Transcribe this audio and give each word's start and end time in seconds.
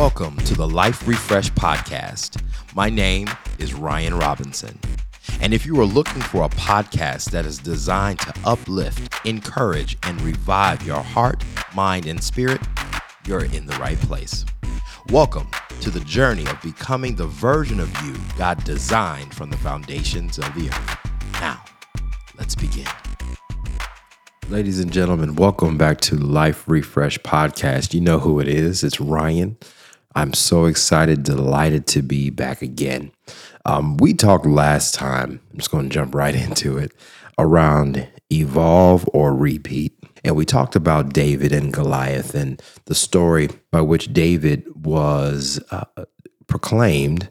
Welcome 0.00 0.38
to 0.38 0.54
the 0.54 0.66
Life 0.66 1.06
Refresh 1.06 1.52
Podcast. 1.52 2.42
My 2.74 2.88
name 2.88 3.28
is 3.58 3.74
Ryan 3.74 4.14
Robinson. 4.14 4.78
And 5.42 5.52
if 5.52 5.66
you 5.66 5.78
are 5.78 5.84
looking 5.84 6.22
for 6.22 6.44
a 6.44 6.48
podcast 6.48 7.32
that 7.32 7.44
is 7.44 7.58
designed 7.58 8.18
to 8.20 8.32
uplift, 8.46 9.14
encourage, 9.26 9.98
and 10.04 10.18
revive 10.22 10.82
your 10.86 11.02
heart, 11.02 11.44
mind, 11.74 12.06
and 12.06 12.24
spirit, 12.24 12.62
you're 13.26 13.44
in 13.44 13.66
the 13.66 13.76
right 13.76 13.98
place. 13.98 14.46
Welcome 15.10 15.48
to 15.82 15.90
the 15.90 16.00
journey 16.00 16.46
of 16.46 16.62
becoming 16.62 17.14
the 17.14 17.26
version 17.26 17.78
of 17.78 17.94
you 18.00 18.16
God 18.38 18.64
designed 18.64 19.34
from 19.34 19.50
the 19.50 19.58
foundations 19.58 20.38
of 20.38 20.54
the 20.54 20.70
earth. 20.70 20.98
Now, 21.42 21.62
let's 22.38 22.54
begin. 22.54 22.88
Ladies 24.48 24.80
and 24.80 24.90
gentlemen, 24.90 25.36
welcome 25.36 25.76
back 25.76 26.00
to 26.00 26.16
Life 26.16 26.66
Refresh 26.66 27.18
Podcast. 27.18 27.92
You 27.92 28.00
know 28.00 28.18
who 28.18 28.40
it 28.40 28.48
is. 28.48 28.82
It's 28.82 28.98
Ryan. 28.98 29.58
I'm 30.14 30.32
so 30.32 30.64
excited, 30.64 31.22
delighted 31.22 31.86
to 31.88 32.02
be 32.02 32.30
back 32.30 32.62
again. 32.62 33.12
Um, 33.64 33.96
we 33.98 34.14
talked 34.14 34.46
last 34.46 34.94
time, 34.94 35.40
I'm 35.50 35.58
just 35.58 35.70
going 35.70 35.88
to 35.88 35.94
jump 35.94 36.14
right 36.14 36.34
into 36.48 36.78
it, 36.78 36.92
around 37.38 38.08
evolve 38.30 39.08
or 39.12 39.34
repeat. 39.34 39.96
And 40.24 40.36
we 40.36 40.44
talked 40.44 40.76
about 40.76 41.12
David 41.12 41.52
and 41.52 41.72
Goliath 41.72 42.34
and 42.34 42.60
the 42.86 42.94
story 42.94 43.48
by 43.70 43.80
which 43.80 44.12
David 44.12 44.64
was 44.74 45.60
uh, 45.70 45.84
proclaimed 46.46 47.30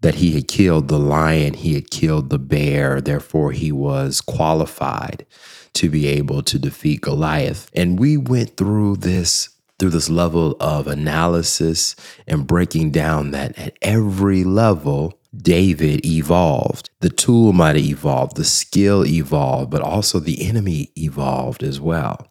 that 0.00 0.16
he 0.16 0.32
had 0.32 0.48
killed 0.48 0.88
the 0.88 0.98
lion, 0.98 1.54
he 1.54 1.74
had 1.74 1.90
killed 1.90 2.30
the 2.30 2.38
bear, 2.38 3.00
therefore 3.00 3.52
he 3.52 3.72
was 3.72 4.20
qualified 4.20 5.24
to 5.72 5.88
be 5.88 6.06
able 6.06 6.42
to 6.42 6.58
defeat 6.58 7.00
Goliath. 7.00 7.70
And 7.74 7.98
we 7.98 8.16
went 8.16 8.56
through 8.56 8.96
this 8.96 9.53
through 9.84 9.90
this 9.90 10.08
level 10.08 10.56
of 10.60 10.86
analysis 10.86 11.94
and 12.26 12.46
breaking 12.46 12.90
down 12.90 13.32
that 13.32 13.58
at 13.58 13.76
every 13.82 14.42
level 14.42 15.20
David 15.36 16.06
evolved. 16.06 16.88
The 17.00 17.10
tool 17.10 17.52
might 17.52 17.76
have 17.76 17.84
evolved, 17.84 18.36
the 18.36 18.44
skill 18.44 19.04
evolved, 19.04 19.70
but 19.70 19.82
also 19.82 20.18
the 20.18 20.48
enemy 20.48 20.88
evolved 20.96 21.62
as 21.62 21.82
well. 21.82 22.26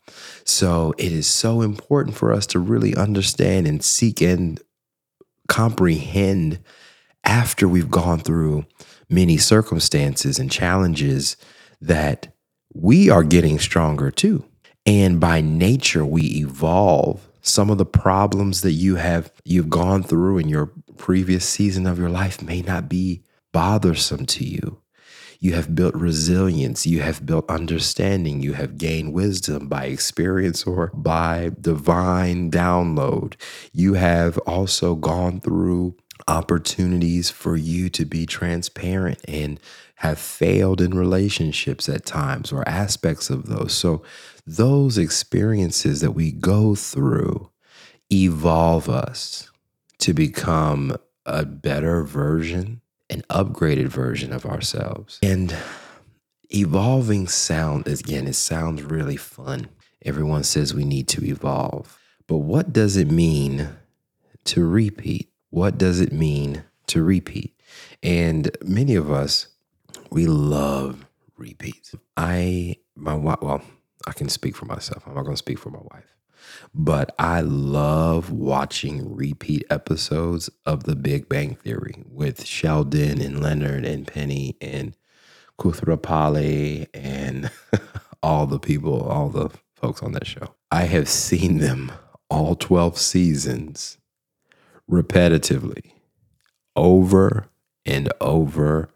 So 0.46 0.96
it 0.98 1.12
is 1.12 1.28
so 1.28 1.62
important 1.62 2.18
for 2.18 2.34
us 2.34 2.48
to 2.48 2.60
really 2.60 2.96
understand 2.96 3.68
and 3.68 3.84
seek 3.84 4.20
and 4.20 4.60
comprehend 5.48 6.60
after 7.24 7.68
we've 7.68 7.92
gone 7.92 8.22
through 8.22 8.66
many 9.10 9.38
circumstances 9.38 10.40
and 10.40 10.52
challenges 10.52 11.38
that 11.80 12.34
we 12.74 13.12
are 13.12 13.24
getting 13.24 13.60
stronger 13.60 14.10
too. 14.10 14.44
And 14.88 15.20
by 15.20 15.42
nature, 15.42 16.04
we 16.04 16.24
evolve. 16.40 17.30
Some 17.44 17.70
of 17.70 17.78
the 17.78 17.86
problems 17.86 18.62
that 18.62 18.72
you 18.72 18.96
have 18.96 19.32
you've 19.44 19.70
gone 19.70 20.02
through 20.02 20.38
in 20.38 20.48
your 20.48 20.72
previous 20.98 21.48
season 21.48 21.86
of 21.86 22.00
your 22.00 22.10
life 22.10 22.42
may 22.42 22.62
not 22.62 22.88
be 22.88 23.22
bothersome 23.52 24.26
to 24.28 24.46
you. 24.46 24.80
You 25.40 25.52
have 25.54 25.76
built 25.76 25.94
resilience, 25.94 26.86
you 26.88 27.02
have 27.02 27.26
built 27.26 27.50
understanding, 27.50 28.42
you 28.42 28.54
have 28.54 28.78
gained 28.78 29.12
wisdom 29.12 29.68
by 29.68 29.88
experience 29.88 30.64
or 30.64 30.90
by 30.94 31.52
divine 31.60 32.50
download. 32.50 33.34
You 33.74 33.96
have 33.96 34.38
also 34.40 34.96
gone 34.96 35.42
through 35.42 35.98
opportunities 36.30 37.30
for 37.30 37.58
you 37.58 37.90
to 37.90 38.06
be 38.06 38.26
transparent 38.26 39.20
and 39.28 39.60
have 40.04 40.20
failed 40.20 40.82
in 40.82 40.92
relationships 40.92 41.88
at 41.88 42.06
times 42.06 42.52
or 42.52 42.68
aspects 42.68 43.30
of 43.30 43.46
those. 43.46 43.72
So, 43.72 44.04
those 44.46 44.98
experiences 44.98 46.02
that 46.02 46.12
we 46.12 46.30
go 46.34 46.76
through 46.76 47.50
evolve 48.12 48.90
us 48.90 49.50
to 50.00 50.14
become 50.14 50.98
a 51.26 51.46
better 51.46 52.04
version, 52.04 52.82
an 53.10 53.24
upgraded 53.30 53.88
version 53.88 54.34
of 54.34 54.46
ourselves. 54.46 55.20
And 55.24 55.56
evolving 56.50 57.30
sound, 57.30 57.88
again, 57.88 58.28
it 58.28 58.34
sounds 58.36 58.84
really 58.84 59.16
fun. 59.16 59.70
Everyone 60.04 60.44
says 60.44 60.74
we 60.74 60.84
need 60.84 61.08
to 61.08 61.24
evolve. 61.24 61.98
But 62.28 62.40
what 62.40 62.74
does 62.74 62.98
it 62.98 63.10
mean 63.10 63.70
to 64.44 64.68
repeat? 64.68 65.30
What 65.50 65.78
does 65.78 66.02
it 66.02 66.12
mean 66.12 66.66
to 66.88 67.02
repeat? 67.02 67.58
And 68.04 68.52
many 68.66 68.96
of 68.96 69.10
us, 69.10 69.48
we 70.14 70.28
love 70.28 71.08
repeats. 71.38 71.96
I, 72.16 72.76
my 72.96 73.16
wife, 73.16 73.40
well, 73.42 73.64
I 74.06 74.14
can 74.14 74.30
speak 74.30 74.56
for 74.56 74.66
myself. 74.66 75.04
I'm 75.08 75.16
not 75.16 75.24
going 75.24 75.34
to 75.34 75.38
speak 75.38 75.58
for 75.58 75.72
my 75.72 75.80
wife. 75.92 76.16
But 76.74 77.16
I 77.18 77.42
love 77.42 78.32
watching 78.32 79.16
repeat 79.16 79.64
episodes 79.72 80.52
of 80.68 80.84
The 80.84 80.96
Big 80.96 81.28
Bang 81.28 81.56
Theory 81.56 82.04
with 82.08 82.46
Sheldon 82.46 83.22
and 83.22 83.42
Leonard 83.42 83.86
and 83.86 84.06
Penny 84.06 84.56
and 84.62 84.96
Koothrappali 85.58 86.88
and 86.94 87.50
all 88.24 88.46
the 88.46 88.60
people, 88.60 89.02
all 89.02 89.30
the 89.30 89.50
folks 89.76 90.04
on 90.04 90.12
that 90.12 90.28
show. 90.28 90.54
I 90.72 90.84
have 90.84 91.10
seen 91.10 91.58
them 91.58 91.92
all 92.30 92.56
12 92.56 93.00
seasons 93.00 93.98
repetitively 94.90 95.92
over 96.76 97.48
and 97.86 98.12
over 98.22 98.93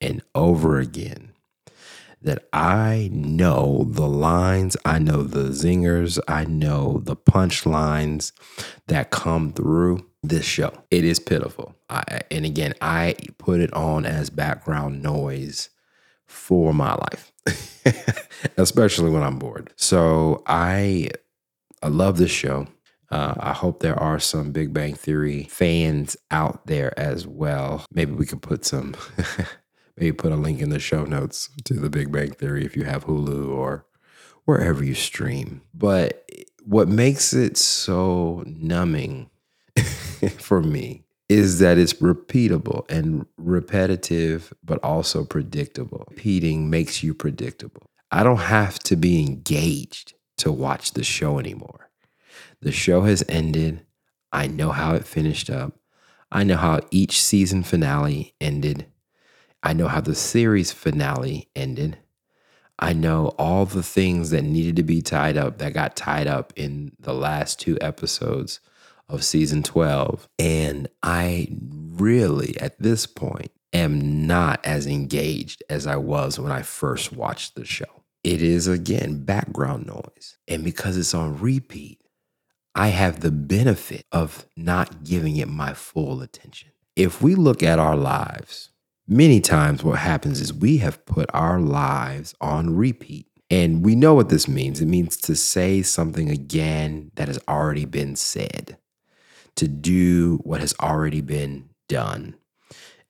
and 0.00 0.22
over 0.34 0.78
again 0.78 1.32
that 2.22 2.48
I 2.52 3.10
know 3.12 3.86
the 3.88 4.06
lines, 4.06 4.76
I 4.84 4.98
know 4.98 5.22
the 5.22 5.50
zingers, 5.50 6.18
I 6.26 6.44
know 6.44 7.00
the 7.04 7.16
punchlines 7.16 8.32
that 8.88 9.10
come 9.10 9.52
through 9.52 10.06
this 10.22 10.44
show. 10.44 10.72
It 10.90 11.04
is 11.04 11.20
pitiful. 11.20 11.76
I, 11.88 12.20
and 12.30 12.44
again, 12.44 12.74
I 12.80 13.14
put 13.38 13.60
it 13.60 13.72
on 13.72 14.04
as 14.04 14.30
background 14.30 15.02
noise 15.02 15.70
for 16.26 16.74
my 16.74 16.94
life, 16.94 17.32
especially 18.56 19.10
when 19.10 19.22
I'm 19.22 19.38
bored. 19.38 19.72
So 19.76 20.42
I, 20.46 21.10
I 21.82 21.88
love 21.88 22.18
this 22.18 22.30
show. 22.30 22.66
Uh, 23.10 23.34
I 23.38 23.52
hope 23.54 23.80
there 23.80 23.98
are 23.98 24.18
some 24.18 24.52
Big 24.52 24.74
Bang 24.74 24.94
Theory 24.94 25.44
fans 25.44 26.14
out 26.30 26.66
there 26.66 26.98
as 26.98 27.26
well. 27.26 27.86
Maybe 27.90 28.12
we 28.12 28.26
could 28.26 28.42
put 28.42 28.66
some 28.66 28.94
maybe 29.98 30.12
put 30.12 30.32
a 30.32 30.36
link 30.36 30.60
in 30.60 30.70
the 30.70 30.78
show 30.78 31.04
notes 31.04 31.50
to 31.64 31.74
the 31.74 31.90
Big 31.90 32.12
Bang 32.12 32.30
Theory 32.32 32.64
if 32.64 32.76
you 32.76 32.84
have 32.84 33.06
Hulu 33.06 33.50
or 33.50 33.86
wherever 34.44 34.84
you 34.84 34.94
stream. 34.94 35.62
But 35.74 36.30
what 36.64 36.88
makes 36.88 37.32
it 37.32 37.56
so 37.56 38.44
numbing 38.46 39.30
for 40.38 40.62
me 40.62 41.04
is 41.28 41.58
that 41.58 41.76
it's 41.76 41.94
repeatable 41.94 42.90
and 42.90 43.26
repetitive, 43.36 44.52
but 44.64 44.82
also 44.82 45.24
predictable. 45.24 46.06
Repeating 46.10 46.70
makes 46.70 47.02
you 47.02 47.12
predictable. 47.12 47.90
I 48.10 48.22
don't 48.22 48.38
have 48.38 48.78
to 48.80 48.96
be 48.96 49.20
engaged 49.20 50.14
to 50.38 50.50
watch 50.50 50.92
the 50.92 51.04
show 51.04 51.38
anymore. 51.38 51.90
The 52.62 52.72
show 52.72 53.02
has 53.02 53.22
ended. 53.28 53.84
I 54.32 54.46
know 54.46 54.70
how 54.70 54.94
it 54.94 55.06
finished 55.06 55.50
up. 55.50 55.74
I 56.30 56.44
know 56.44 56.56
how 56.56 56.80
each 56.90 57.20
season 57.20 57.62
finale 57.62 58.34
ended. 58.40 58.86
I 59.62 59.72
know 59.72 59.88
how 59.88 60.00
the 60.00 60.14
series 60.14 60.72
finale 60.72 61.48
ended. 61.56 61.98
I 62.78 62.92
know 62.92 63.34
all 63.38 63.64
the 63.64 63.82
things 63.82 64.30
that 64.30 64.42
needed 64.42 64.76
to 64.76 64.82
be 64.82 65.02
tied 65.02 65.36
up 65.36 65.58
that 65.58 65.74
got 65.74 65.96
tied 65.96 66.28
up 66.28 66.52
in 66.54 66.92
the 66.98 67.12
last 67.12 67.58
two 67.58 67.76
episodes 67.80 68.60
of 69.08 69.24
season 69.24 69.62
12. 69.62 70.28
And 70.38 70.88
I 71.02 71.48
really, 71.60 72.58
at 72.60 72.80
this 72.80 73.06
point, 73.06 73.50
am 73.72 74.26
not 74.26 74.64
as 74.64 74.86
engaged 74.86 75.62
as 75.68 75.86
I 75.86 75.96
was 75.96 76.38
when 76.38 76.52
I 76.52 76.62
first 76.62 77.12
watched 77.12 77.54
the 77.54 77.64
show. 77.64 78.04
It 78.22 78.42
is, 78.42 78.68
again, 78.68 79.24
background 79.24 79.86
noise. 79.86 80.38
And 80.46 80.62
because 80.62 80.96
it's 80.96 81.14
on 81.14 81.38
repeat, 81.38 82.00
I 82.74 82.88
have 82.88 83.20
the 83.20 83.30
benefit 83.30 84.04
of 84.12 84.46
not 84.56 85.02
giving 85.04 85.36
it 85.36 85.48
my 85.48 85.74
full 85.74 86.20
attention. 86.20 86.70
If 86.94 87.22
we 87.22 87.34
look 87.34 87.62
at 87.62 87.78
our 87.78 87.96
lives, 87.96 88.70
many 89.08 89.40
times 89.40 89.82
what 89.82 89.98
happens 89.98 90.40
is 90.40 90.52
we 90.52 90.78
have 90.78 91.04
put 91.06 91.30
our 91.32 91.58
lives 91.58 92.34
on 92.40 92.76
repeat. 92.76 93.26
And 93.50 93.82
we 93.82 93.94
know 93.94 94.12
what 94.12 94.28
this 94.28 94.46
means. 94.46 94.82
It 94.82 94.86
means 94.86 95.16
to 95.22 95.34
say 95.34 95.80
something 95.80 96.28
again 96.28 97.10
that 97.14 97.28
has 97.28 97.38
already 97.48 97.86
been 97.86 98.14
said, 98.14 98.76
to 99.56 99.66
do 99.66 100.38
what 100.44 100.60
has 100.60 100.74
already 100.78 101.22
been 101.22 101.70
done. 101.88 102.36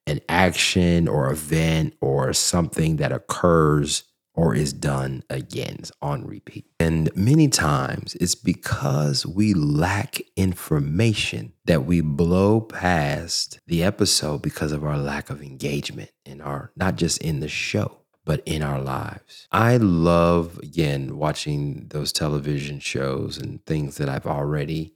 An 0.07 0.21
action 0.29 1.09
or 1.09 1.31
event 1.31 1.95
or 2.01 2.33
something 2.33 2.97
that 2.97 3.11
occurs 3.11 4.05
or 4.39 4.55
is 4.55 4.73
done 4.73 5.21
again 5.29 5.81
on 6.01 6.25
repeat. 6.25 6.65
And 6.79 7.11
many 7.17 7.49
times 7.49 8.15
it's 8.21 8.37
because 8.37 9.27
we 9.27 9.53
lack 9.53 10.21
information 10.37 11.55
that 11.65 11.85
we 11.85 12.01
blow 12.03 12.61
past 12.61 13.59
the 13.67 13.83
episode 13.83 14.41
because 14.43 14.71
of 14.71 14.85
our 14.85 14.97
lack 14.97 15.29
of 15.29 15.43
engagement 15.43 16.13
in 16.25 16.41
our, 16.41 16.71
not 16.77 16.95
just 16.95 17.21
in 17.21 17.41
the 17.41 17.49
show, 17.49 18.03
but 18.25 18.41
in 18.47 18.63
our 18.63 18.81
lives. 18.81 19.49
I 19.51 19.77
love, 19.79 20.57
again, 20.59 21.19
watching 21.19 21.89
those 21.89 22.13
television 22.13 22.79
shows 22.79 23.39
and 23.39 23.67
things 23.67 23.97
that 23.97 24.09
I've 24.09 24.27
already 24.27 24.95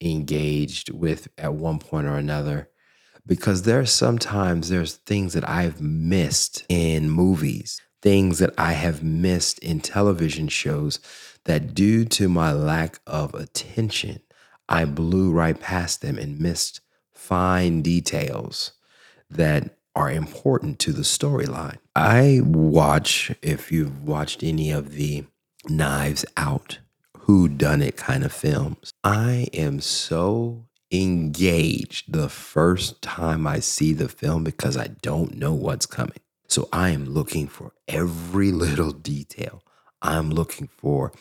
engaged 0.00 0.90
with 0.92 1.28
at 1.38 1.54
one 1.54 1.78
point 1.78 2.08
or 2.08 2.16
another 2.16 2.70
because 3.24 3.62
there's 3.62 3.92
sometimes 3.92 4.68
there's 4.68 4.94
things 4.94 5.34
that 5.34 5.48
I've 5.48 5.80
missed 5.80 6.64
in 6.68 7.08
movies, 7.10 7.80
things 8.02 8.38
that 8.38 8.54
I 8.56 8.72
have 8.72 9.02
missed 9.02 9.58
in 9.60 9.80
television 9.80 10.48
shows 10.48 11.00
that 11.44 11.74
due 11.74 12.04
to 12.04 12.28
my 12.28 12.52
lack 12.52 13.00
of 13.06 13.34
attention, 13.34 14.20
I 14.68 14.84
blew 14.84 15.32
right 15.32 15.58
past 15.58 16.00
them 16.00 16.18
and 16.18 16.38
missed 16.38 16.80
fine 17.12 17.82
details 17.82 18.72
that 19.30 19.76
are 19.94 20.10
important 20.10 20.78
to 20.80 20.92
the 20.92 21.02
storyline. 21.02 21.78
I 21.94 22.40
watch, 22.44 23.32
if 23.42 23.72
you've 23.72 24.04
watched 24.04 24.42
any 24.42 24.70
of 24.70 24.92
the 24.92 25.24
Knives 25.68 26.24
Out, 26.36 26.78
who 27.18 27.48
done 27.48 27.82
it 27.82 27.96
kind 27.96 28.24
of 28.24 28.32
films, 28.32 28.92
I 29.04 29.48
am 29.52 29.80
so 29.80 30.64
engaged 30.90 32.12
the 32.12 32.28
first 32.28 33.02
time 33.02 33.46
I 33.46 33.60
see 33.60 33.92
the 33.92 34.08
film 34.08 34.42
because 34.42 34.76
I 34.76 34.88
don't 35.02 35.36
know 35.36 35.54
what's 35.54 35.86
coming. 35.86 36.20
So 36.50 36.68
I 36.72 36.90
am 36.90 37.04
looking 37.04 37.46
for 37.46 37.72
every 37.86 38.50
little 38.50 38.90
detail. 38.90 39.62
I'm 40.02 40.30
looking 40.30 40.66
for 40.66 41.12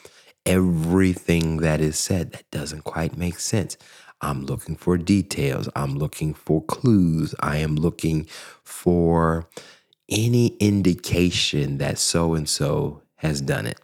everything 0.44 1.58
that 1.58 1.80
is 1.80 2.00
said 2.00 2.32
that 2.32 2.50
doesn't 2.50 2.84
quite 2.84 3.16
make 3.16 3.40
sense. 3.40 3.78
I'm 4.22 4.46
looking 4.46 4.76
for 4.76 4.98
details. 4.98 5.70
I'm 5.76 5.98
looking 6.00 6.34
for 6.34 6.64
clues. 6.64 7.36
I 7.40 7.58
am 7.58 7.76
looking 7.76 8.26
for 8.64 9.48
any 10.10 10.48
indication 10.58 11.78
that 11.78 12.00
so 12.00 12.34
and 12.34 12.50
so 12.50 13.04
has 13.18 13.40
done 13.40 13.68
it, 13.68 13.80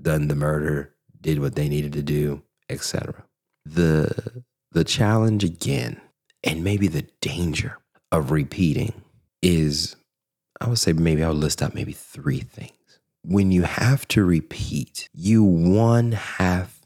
done 0.00 0.28
the 0.28 0.34
murder, 0.34 0.94
did 1.20 1.40
what 1.40 1.56
they 1.56 1.68
needed 1.68 1.92
to 1.92 2.02
do, 2.02 2.42
etc. 2.70 3.22
The 3.66 4.42
the 4.72 4.84
challenge 4.84 5.44
again, 5.44 6.00
and 6.42 6.64
maybe 6.64 6.88
the 6.88 7.06
danger 7.20 7.78
of 8.10 8.30
repeating 8.30 9.02
is 9.42 9.94
I 10.60 10.68
would 10.68 10.78
say 10.78 10.92
maybe 10.92 11.22
I 11.22 11.28
would 11.28 11.38
list 11.38 11.62
out 11.62 11.74
maybe 11.74 11.92
three 11.92 12.40
things. 12.40 12.72
When 13.22 13.50
you 13.50 13.62
have 13.62 14.06
to 14.08 14.24
repeat, 14.24 15.08
you 15.12 15.42
one 15.42 16.12
have 16.12 16.80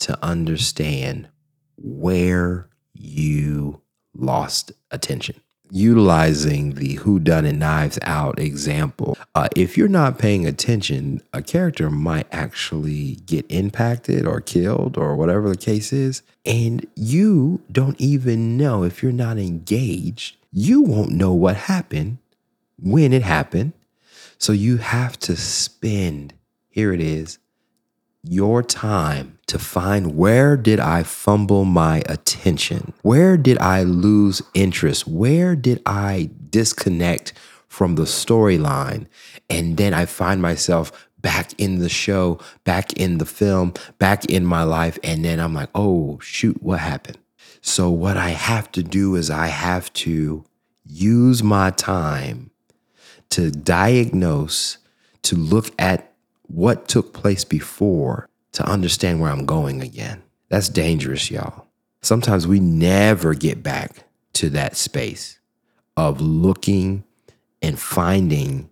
to 0.00 0.18
understand 0.24 1.28
where 1.76 2.68
you 2.94 3.80
lost 4.14 4.72
attention. 4.90 5.40
Utilizing 5.72 6.74
the 6.74 6.94
who 6.94 7.20
done 7.20 7.46
it 7.46 7.52
knives 7.52 7.96
out 8.02 8.40
example, 8.40 9.16
uh, 9.36 9.48
if 9.54 9.78
you're 9.78 9.86
not 9.86 10.18
paying 10.18 10.44
attention, 10.44 11.22
a 11.32 11.42
character 11.42 11.88
might 11.88 12.26
actually 12.32 13.16
get 13.26 13.46
impacted 13.48 14.26
or 14.26 14.40
killed 14.40 14.98
or 14.98 15.14
whatever 15.14 15.48
the 15.48 15.56
case 15.56 15.92
is. 15.92 16.22
And 16.44 16.84
you 16.96 17.62
don't 17.70 18.00
even 18.00 18.56
know 18.56 18.82
if 18.82 19.00
you're 19.00 19.12
not 19.12 19.38
engaged, 19.38 20.36
you 20.50 20.82
won't 20.82 21.12
know 21.12 21.32
what 21.32 21.54
happened 21.54 22.18
when 22.82 23.12
it 23.12 23.22
happened. 23.22 23.72
So 24.38 24.52
you 24.52 24.78
have 24.78 25.18
to 25.20 25.36
spend, 25.36 26.34
here 26.68 26.92
it 26.92 27.00
is, 27.00 27.38
your 28.22 28.62
time 28.62 29.38
to 29.46 29.58
find 29.58 30.16
where 30.16 30.56
did 30.56 30.78
I 30.78 31.02
fumble 31.02 31.64
my 31.64 32.02
attention? 32.06 32.92
Where 33.02 33.36
did 33.36 33.58
I 33.58 33.82
lose 33.82 34.42
interest? 34.54 35.06
Where 35.06 35.56
did 35.56 35.80
I 35.86 36.30
disconnect 36.50 37.32
from 37.68 37.94
the 37.94 38.02
storyline? 38.02 39.06
And 39.48 39.76
then 39.76 39.94
I 39.94 40.04
find 40.04 40.42
myself 40.42 41.08
back 41.18 41.52
in 41.58 41.78
the 41.78 41.88
show, 41.88 42.38
back 42.64 42.92
in 42.94 43.18
the 43.18 43.26
film, 43.26 43.74
back 43.98 44.26
in 44.26 44.44
my 44.44 44.62
life. 44.62 44.98
And 45.02 45.24
then 45.24 45.40
I'm 45.40 45.54
like, 45.54 45.70
oh, 45.74 46.18
shoot, 46.20 46.62
what 46.62 46.80
happened? 46.80 47.18
So, 47.62 47.90
what 47.90 48.16
I 48.16 48.30
have 48.30 48.72
to 48.72 48.82
do 48.82 49.16
is 49.16 49.30
I 49.30 49.48
have 49.48 49.92
to 49.94 50.44
use 50.86 51.42
my 51.42 51.70
time 51.70 52.49
to 53.30 53.50
diagnose, 53.50 54.78
to 55.22 55.36
look 55.36 55.70
at 55.78 56.12
what 56.42 56.88
took 56.88 57.12
place 57.12 57.44
before 57.44 58.28
to 58.52 58.64
understand 58.68 59.20
where 59.20 59.30
I'm 59.30 59.46
going 59.46 59.80
again. 59.80 60.22
That's 60.48 60.68
dangerous, 60.68 61.30
y'all. 61.30 61.66
Sometimes 62.02 62.46
we 62.46 62.60
never 62.60 63.34
get 63.34 63.62
back 63.62 64.04
to 64.34 64.50
that 64.50 64.76
space 64.76 65.38
of 65.96 66.20
looking 66.20 67.04
and 67.62 67.78
finding 67.78 68.70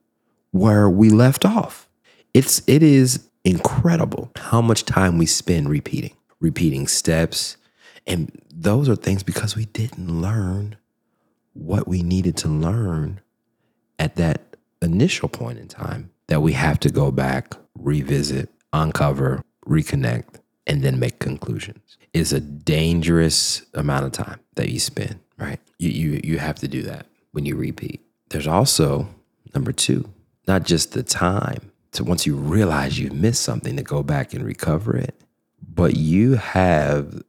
where 0.51 0.89
we 0.89 1.11
left 1.11 1.45
off. 1.45 1.89
It's 2.35 2.63
it 2.67 2.83
is 2.83 3.29
incredible 3.45 4.31
how 4.37 4.61
much 4.61 4.85
time 4.85 5.19
we 5.19 5.27
spend 5.27 5.69
repeating, 5.69 6.17
repeating 6.41 6.89
steps, 6.89 7.57
and 8.07 8.33
those 8.53 8.89
are 8.89 8.97
things 8.97 9.23
because 9.23 9.55
we 9.55 9.67
didn't 9.67 10.21
learn 10.21 10.77
what 11.53 11.87
we 11.87 12.03
needed 12.03 12.37
to 12.39 12.49
learn 12.49 13.21
at 13.99 14.17
that 14.17 14.48
initial 14.83 15.29
point 15.29 15.59
in 15.59 15.69
time 15.69 16.11
that 16.29 16.41
we 16.41 16.53
have 16.53 16.79
to 16.81 16.91
go 16.91 17.11
back 17.11 17.55
revisit, 17.79 18.51
uncover, 18.73 19.43
reconnect, 19.67 20.41
and 20.67 20.83
then 20.83 20.99
make 20.99 21.19
conclusions 21.19 21.97
is 22.13 22.33
a 22.33 22.41
dangerous 22.41 23.63
amount 23.75 24.05
of 24.05 24.13
time 24.13 24.41
that 24.57 24.71
you 24.71 24.79
spend, 24.79 25.21
right? 25.39 25.61
You, 25.79 25.91
you, 25.91 26.21
you 26.25 26.39
have 26.39 26.57
to 26.57 26.69
do 26.69 26.83
that 26.83 27.07
when 27.33 27.47
you 27.47 27.57
repeat. 27.57 28.01
There's 28.31 28.47
also, 28.47 29.09
number 29.55 29.73
two, 29.73 30.13
not 30.47 30.65
just 30.65 30.93
the 30.93 31.03
time 31.03 31.71
to 31.93 32.05
once 32.05 32.27
you 32.27 32.35
realize 32.35 32.99
you've 32.99 33.13
missed 33.13 33.43
something 33.43 33.77
to 33.77 33.83
go 33.83 34.03
back 34.03 34.35
and 34.35 34.45
recover 34.45 34.97
it, 34.97 35.15
but 35.63 35.97
you 35.97 36.35
have 36.35 37.23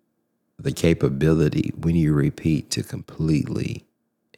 the 0.58 0.72
capability 0.72 1.72
when 1.78 1.96
you 1.96 2.14
repeat 2.14 2.70
to 2.72 2.84
completely 2.84 3.86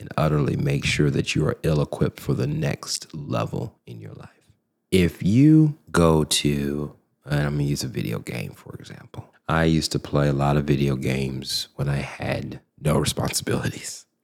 and 0.01 0.09
utterly 0.17 0.57
make 0.57 0.83
sure 0.83 1.09
that 1.09 1.35
you 1.35 1.45
are 1.47 1.57
ill 1.63 1.81
equipped 1.81 2.19
for 2.19 2.33
the 2.33 2.47
next 2.47 3.13
level 3.13 3.79
in 3.85 4.01
your 4.01 4.13
life. 4.13 4.29
If 4.91 5.23
you 5.23 5.77
go 5.91 6.25
to, 6.25 6.93
and 7.25 7.41
I'm 7.41 7.53
gonna 7.53 7.63
use 7.63 7.83
a 7.83 7.87
video 7.87 8.19
game 8.19 8.51
for 8.51 8.75
example. 8.75 9.29
I 9.47 9.65
used 9.65 9.91
to 9.93 9.99
play 9.99 10.27
a 10.27 10.33
lot 10.33 10.57
of 10.57 10.65
video 10.65 10.95
games 10.95 11.69
when 11.75 11.87
I 11.87 11.97
had 11.97 12.59
no 12.81 12.97
responsibilities. 12.97 14.05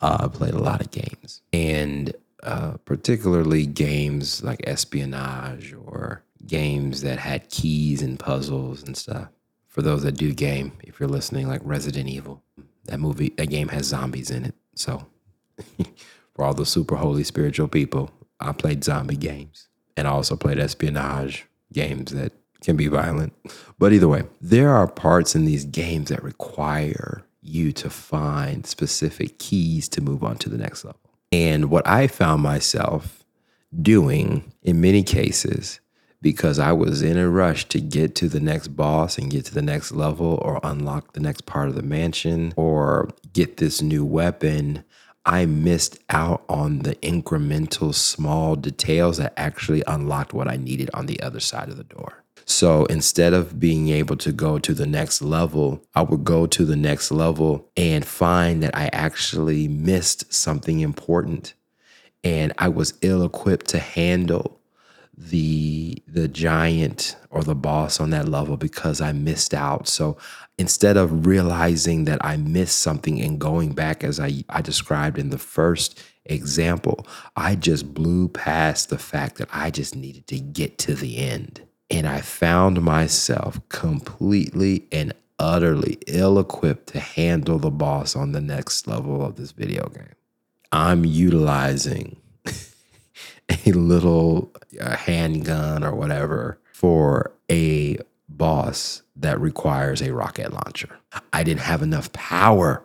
Uh, 0.00 0.24
I 0.24 0.26
played 0.36 0.54
a 0.54 0.58
lot 0.58 0.80
of 0.80 0.90
games, 0.90 1.42
and 1.52 2.12
uh, 2.42 2.72
particularly 2.84 3.66
games 3.66 4.42
like 4.42 4.60
espionage 4.66 5.72
or 5.74 6.24
games 6.44 7.02
that 7.02 7.20
had 7.20 7.48
keys 7.50 8.02
and 8.02 8.18
puzzles 8.18 8.82
and 8.82 8.96
stuff. 8.96 9.28
For 9.68 9.80
those 9.80 10.02
that 10.02 10.16
do 10.16 10.34
game, 10.34 10.72
if 10.82 10.98
you're 10.98 11.08
listening, 11.08 11.46
like 11.46 11.60
Resident 11.62 12.08
Evil, 12.08 12.42
that 12.86 12.98
movie, 12.98 13.32
that 13.36 13.46
game 13.48 13.68
has 13.68 13.86
zombies 13.86 14.28
in 14.28 14.44
it. 14.44 14.56
So, 14.74 15.06
for 16.34 16.44
all 16.44 16.54
the 16.54 16.66
super 16.66 16.96
holy 16.96 17.24
spiritual 17.24 17.68
people, 17.68 18.10
I 18.40 18.52
played 18.52 18.84
zombie 18.84 19.16
games 19.16 19.68
and 19.96 20.08
I 20.08 20.10
also 20.10 20.36
played 20.36 20.58
espionage 20.58 21.46
games 21.72 22.12
that 22.12 22.32
can 22.62 22.76
be 22.76 22.88
violent. 22.88 23.34
But 23.78 23.92
either 23.92 24.08
way, 24.08 24.22
there 24.40 24.70
are 24.70 24.86
parts 24.86 25.34
in 25.34 25.44
these 25.44 25.64
games 25.64 26.08
that 26.08 26.22
require 26.22 27.24
you 27.42 27.72
to 27.72 27.90
find 27.90 28.66
specific 28.66 29.38
keys 29.38 29.88
to 29.90 30.00
move 30.00 30.22
on 30.22 30.36
to 30.38 30.48
the 30.48 30.58
next 30.58 30.84
level. 30.84 31.00
And 31.32 31.70
what 31.70 31.86
I 31.86 32.06
found 32.06 32.42
myself 32.42 33.24
doing 33.80 34.52
in 34.62 34.80
many 34.80 35.02
cases, 35.02 35.80
because 36.22 36.58
I 36.58 36.72
was 36.72 37.02
in 37.02 37.18
a 37.18 37.28
rush 37.28 37.68
to 37.68 37.80
get 37.80 38.14
to 38.16 38.28
the 38.28 38.40
next 38.40 38.68
boss 38.68 39.18
and 39.18 39.30
get 39.30 39.44
to 39.46 39.54
the 39.54 39.60
next 39.60 39.92
level 39.92 40.38
or 40.40 40.60
unlock 40.62 41.12
the 41.12 41.20
next 41.20 41.44
part 41.44 41.68
of 41.68 41.74
the 41.74 41.82
mansion 41.82 42.54
or 42.56 43.10
get 43.32 43.58
this 43.58 43.82
new 43.82 44.04
weapon, 44.04 44.84
I 45.26 45.46
missed 45.46 45.98
out 46.08 46.44
on 46.48 46.80
the 46.80 46.94
incremental 46.96 47.94
small 47.94 48.54
details 48.56 49.18
that 49.18 49.34
actually 49.36 49.82
unlocked 49.86 50.32
what 50.32 50.48
I 50.48 50.56
needed 50.56 50.90
on 50.94 51.06
the 51.06 51.20
other 51.20 51.40
side 51.40 51.68
of 51.68 51.76
the 51.76 51.84
door. 51.84 52.24
So 52.44 52.86
instead 52.86 53.34
of 53.34 53.60
being 53.60 53.88
able 53.88 54.16
to 54.16 54.32
go 54.32 54.58
to 54.58 54.74
the 54.74 54.86
next 54.86 55.22
level, 55.22 55.84
I 55.94 56.02
would 56.02 56.24
go 56.24 56.46
to 56.46 56.64
the 56.64 56.76
next 56.76 57.10
level 57.12 57.68
and 57.76 58.04
find 58.04 58.62
that 58.62 58.76
I 58.76 58.90
actually 58.92 59.68
missed 59.68 60.32
something 60.32 60.80
important 60.80 61.54
and 62.24 62.52
I 62.58 62.68
was 62.68 62.94
ill 63.02 63.24
equipped 63.24 63.66
to 63.68 63.78
handle 63.78 64.60
the 65.16 66.02
the 66.06 66.26
giant 66.28 67.16
or 67.30 67.42
the 67.42 67.54
boss 67.54 68.00
on 68.00 68.10
that 68.10 68.28
level 68.28 68.56
because 68.56 69.00
I 69.00 69.12
missed 69.12 69.54
out. 69.54 69.86
So 69.86 70.16
instead 70.58 70.96
of 70.96 71.26
realizing 71.26 72.04
that 72.04 72.24
I 72.24 72.36
missed 72.36 72.78
something 72.78 73.20
and 73.20 73.38
going 73.38 73.72
back 73.72 74.04
as 74.04 74.18
I, 74.18 74.44
I 74.48 74.62
described 74.62 75.18
in 75.18 75.30
the 75.30 75.38
first 75.38 76.02
example, 76.24 77.06
I 77.36 77.56
just 77.56 77.92
blew 77.92 78.28
past 78.28 78.88
the 78.88 78.98
fact 78.98 79.36
that 79.36 79.48
I 79.52 79.70
just 79.70 79.94
needed 79.94 80.26
to 80.28 80.38
get 80.40 80.78
to 80.78 80.94
the 80.94 81.18
end. 81.18 81.62
And 81.90 82.06
I 82.06 82.22
found 82.22 82.80
myself 82.80 83.60
completely 83.68 84.86
and 84.92 85.12
utterly 85.38 85.98
ill 86.06 86.38
equipped 86.38 86.86
to 86.88 87.00
handle 87.00 87.58
the 87.58 87.70
boss 87.70 88.16
on 88.16 88.32
the 88.32 88.40
next 88.40 88.86
level 88.86 89.24
of 89.24 89.36
this 89.36 89.52
video 89.52 89.88
game. 89.88 90.14
I'm 90.70 91.04
utilizing 91.04 92.21
a 93.66 93.72
little 93.72 94.52
a 94.80 94.96
handgun 94.96 95.84
or 95.84 95.94
whatever 95.94 96.58
for 96.72 97.32
a 97.50 97.98
boss 98.28 99.02
that 99.16 99.40
requires 99.40 100.02
a 100.02 100.12
rocket 100.12 100.52
launcher. 100.52 100.98
I 101.32 101.42
didn't 101.42 101.62
have 101.62 101.82
enough 101.82 102.12
power. 102.12 102.82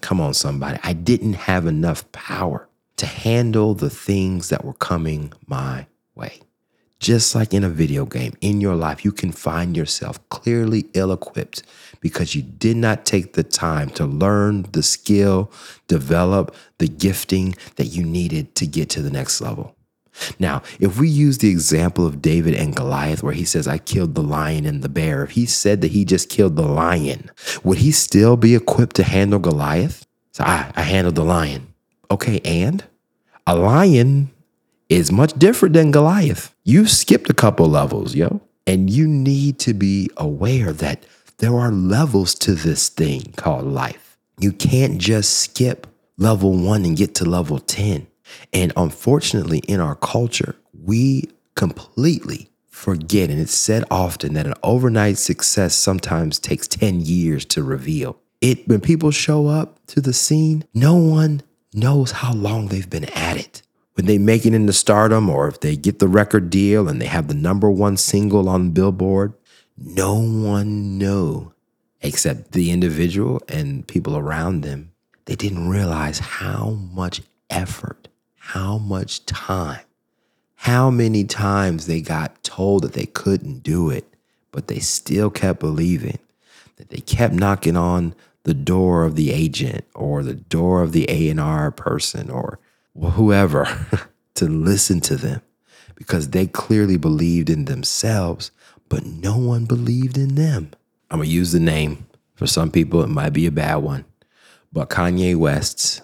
Come 0.00 0.20
on, 0.20 0.34
somebody. 0.34 0.78
I 0.82 0.92
didn't 0.92 1.34
have 1.34 1.66
enough 1.66 2.10
power 2.12 2.68
to 2.96 3.06
handle 3.06 3.74
the 3.74 3.90
things 3.90 4.48
that 4.48 4.64
were 4.64 4.74
coming 4.74 5.32
my 5.46 5.86
way. 6.14 6.40
Just 6.98 7.34
like 7.34 7.54
in 7.54 7.64
a 7.64 7.70
video 7.70 8.04
game, 8.04 8.34
in 8.42 8.60
your 8.60 8.74
life, 8.74 9.06
you 9.06 9.12
can 9.12 9.32
find 9.32 9.74
yourself 9.74 10.26
clearly 10.28 10.84
ill 10.92 11.12
equipped 11.12 11.62
because 12.00 12.34
you 12.34 12.42
did 12.42 12.76
not 12.76 13.06
take 13.06 13.32
the 13.32 13.42
time 13.42 13.88
to 13.90 14.04
learn 14.04 14.66
the 14.72 14.82
skill, 14.82 15.50
develop 15.88 16.54
the 16.76 16.88
gifting 16.88 17.54
that 17.76 17.86
you 17.86 18.04
needed 18.04 18.54
to 18.56 18.66
get 18.66 18.90
to 18.90 19.02
the 19.02 19.10
next 19.10 19.40
level. 19.40 19.74
Now, 20.38 20.62
if 20.78 20.98
we 20.98 21.08
use 21.08 21.38
the 21.38 21.50
example 21.50 22.06
of 22.06 22.22
David 22.22 22.54
and 22.54 22.74
Goliath, 22.74 23.22
where 23.22 23.32
he 23.32 23.44
says, 23.44 23.66
I 23.68 23.78
killed 23.78 24.14
the 24.14 24.22
lion 24.22 24.66
and 24.66 24.82
the 24.82 24.88
bear, 24.88 25.24
if 25.24 25.32
he 25.32 25.46
said 25.46 25.80
that 25.80 25.92
he 25.92 26.04
just 26.04 26.28
killed 26.28 26.56
the 26.56 26.66
lion, 26.66 27.30
would 27.62 27.78
he 27.78 27.90
still 27.90 28.36
be 28.36 28.54
equipped 28.54 28.96
to 28.96 29.02
handle 29.02 29.38
Goliath? 29.38 30.06
So 30.32 30.44
I, 30.44 30.70
I 30.76 30.82
handled 30.82 31.16
the 31.16 31.24
lion. 31.24 31.74
Okay, 32.10 32.40
and 32.44 32.84
a 33.46 33.56
lion 33.56 34.30
is 34.88 35.12
much 35.12 35.32
different 35.34 35.74
than 35.74 35.90
Goliath. 35.90 36.54
You 36.64 36.86
skipped 36.86 37.30
a 37.30 37.34
couple 37.34 37.68
levels, 37.68 38.14
yo. 38.14 38.40
And 38.66 38.90
you 38.90 39.08
need 39.08 39.58
to 39.60 39.74
be 39.74 40.10
aware 40.16 40.72
that 40.72 41.04
there 41.38 41.56
are 41.56 41.72
levels 41.72 42.34
to 42.36 42.54
this 42.54 42.88
thing 42.88 43.32
called 43.36 43.64
life. 43.64 44.18
You 44.38 44.52
can't 44.52 44.98
just 44.98 45.40
skip 45.40 45.86
level 46.18 46.52
one 46.52 46.84
and 46.84 46.96
get 46.96 47.14
to 47.16 47.24
level 47.24 47.58
10. 47.58 48.06
And 48.52 48.72
unfortunately, 48.76 49.58
in 49.68 49.80
our 49.80 49.94
culture, 49.94 50.56
we 50.72 51.30
completely 51.54 52.50
forget, 52.68 53.30
and 53.30 53.38
it's 53.38 53.54
said 53.54 53.84
often 53.90 54.34
that 54.34 54.46
an 54.46 54.54
overnight 54.62 55.18
success 55.18 55.74
sometimes 55.74 56.38
takes 56.38 56.66
10 56.66 57.00
years 57.00 57.44
to 57.46 57.62
reveal. 57.62 58.18
It 58.40 58.66
when 58.66 58.80
people 58.80 59.10
show 59.10 59.48
up 59.48 59.84
to 59.88 60.00
the 60.00 60.14
scene, 60.14 60.64
no 60.72 60.94
one 60.94 61.42
knows 61.74 62.10
how 62.10 62.32
long 62.32 62.68
they've 62.68 62.88
been 62.88 63.04
at 63.10 63.36
it. 63.36 63.62
When 63.94 64.06
they 64.06 64.16
make 64.16 64.46
it 64.46 64.54
into 64.54 64.72
stardom 64.72 65.28
or 65.28 65.46
if 65.46 65.60
they 65.60 65.76
get 65.76 65.98
the 65.98 66.08
record 66.08 66.48
deal 66.48 66.88
and 66.88 67.00
they 67.02 67.06
have 67.06 67.28
the 67.28 67.34
number 67.34 67.70
one 67.70 67.98
single 67.98 68.48
on 68.48 68.70
Billboard, 68.70 69.34
no 69.76 70.14
one 70.14 70.96
knew 70.96 71.52
except 72.00 72.52
the 72.52 72.70
individual 72.70 73.42
and 73.48 73.86
people 73.86 74.16
around 74.16 74.62
them. 74.62 74.92
They 75.26 75.36
didn't 75.36 75.68
realize 75.68 76.18
how 76.18 76.70
much 76.70 77.20
effort 77.50 78.08
how 78.52 78.78
much 78.78 79.24
time, 79.26 79.78
how 80.56 80.90
many 80.90 81.22
times 81.22 81.86
they 81.86 82.00
got 82.00 82.42
told 82.42 82.82
that 82.82 82.94
they 82.94 83.06
couldn't 83.06 83.62
do 83.62 83.90
it, 83.90 84.04
but 84.50 84.66
they 84.66 84.80
still 84.80 85.30
kept 85.30 85.60
believing, 85.60 86.18
that 86.76 86.88
they 86.88 86.98
kept 86.98 87.32
knocking 87.32 87.76
on 87.76 88.12
the 88.42 88.52
door 88.54 89.04
of 89.04 89.14
the 89.14 89.30
agent 89.30 89.84
or 89.94 90.24
the 90.24 90.34
door 90.34 90.82
of 90.82 90.90
the 90.90 91.06
A&R 91.08 91.70
person 91.70 92.28
or 92.28 92.58
whoever 93.12 93.68
to 94.34 94.48
listen 94.48 95.00
to 95.00 95.14
them 95.14 95.42
because 95.94 96.30
they 96.30 96.48
clearly 96.48 96.96
believed 96.96 97.50
in 97.50 97.66
themselves, 97.66 98.50
but 98.88 99.06
no 99.06 99.38
one 99.38 99.64
believed 99.64 100.18
in 100.18 100.34
them. 100.34 100.72
I'm 101.08 101.18
going 101.18 101.28
to 101.28 101.32
use 101.32 101.52
the 101.52 101.60
name. 101.60 102.04
For 102.34 102.48
some 102.48 102.72
people, 102.72 103.00
it 103.04 103.10
might 103.10 103.32
be 103.32 103.46
a 103.46 103.52
bad 103.52 103.76
one, 103.76 104.06
but 104.72 104.90
Kanye 104.90 105.36
West's 105.36 106.02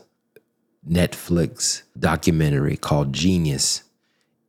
Netflix 0.89 1.83
documentary 1.99 2.77
called 2.77 3.13
Genius 3.13 3.83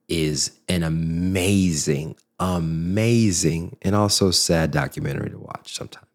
is 0.08 0.52
an 0.70 0.84
amazing, 0.84 2.16
amazing, 2.40 3.78
and 3.82 3.96
also 3.96 4.32
sad 4.32 4.72
documentary 4.72 5.30
to 5.32 5.40
watch 5.40 5.76
sometimes. 5.76 6.06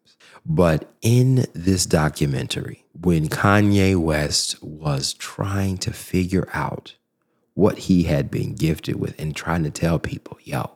But 0.45 0.91
in 1.01 1.45
this 1.53 1.85
documentary, 1.85 2.85
when 2.99 3.27
Kanye 3.27 3.95
West 3.95 4.61
was 4.61 5.13
trying 5.13 5.77
to 5.79 5.93
figure 5.93 6.49
out 6.53 6.95
what 7.53 7.77
he 7.77 8.03
had 8.03 8.31
been 8.31 8.55
gifted 8.55 8.95
with 8.95 9.19
and 9.19 9.35
trying 9.35 9.63
to 9.63 9.71
tell 9.71 9.99
people, 9.99 10.37
yo, 10.43 10.71